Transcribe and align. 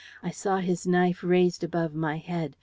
I 0.23 0.31
saw 0.31 0.57
his 0.57 0.87
knife 0.87 1.21
raised 1.23 1.63
above 1.63 1.93
my 1.93 2.17
head. 2.17 2.55